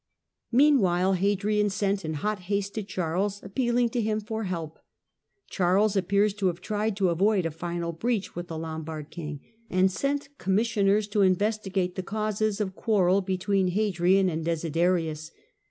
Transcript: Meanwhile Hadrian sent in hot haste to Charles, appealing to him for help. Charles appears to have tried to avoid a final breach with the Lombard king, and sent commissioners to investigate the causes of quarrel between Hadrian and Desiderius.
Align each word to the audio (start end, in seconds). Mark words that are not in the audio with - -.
Meanwhile 0.51 1.13
Hadrian 1.13 1.69
sent 1.69 2.03
in 2.03 2.15
hot 2.15 2.39
haste 2.49 2.73
to 2.73 2.81
Charles, 2.81 3.39
appealing 3.43 3.89
to 3.89 4.01
him 4.01 4.19
for 4.19 4.45
help. 4.45 4.79
Charles 5.47 5.95
appears 5.95 6.33
to 6.33 6.47
have 6.47 6.59
tried 6.59 6.97
to 6.97 7.09
avoid 7.09 7.45
a 7.45 7.51
final 7.51 7.91
breach 7.91 8.35
with 8.35 8.47
the 8.47 8.57
Lombard 8.57 9.11
king, 9.11 9.41
and 9.69 9.91
sent 9.91 10.29
commissioners 10.39 11.07
to 11.09 11.21
investigate 11.21 11.93
the 11.93 12.01
causes 12.01 12.59
of 12.59 12.73
quarrel 12.73 13.21
between 13.21 13.67
Hadrian 13.67 14.27
and 14.27 14.43
Desiderius. 14.43 15.29